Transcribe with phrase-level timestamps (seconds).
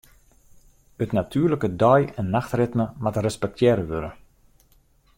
[1.03, 4.11] It natuerlike dei- en nachtritme moat respektearre wurde.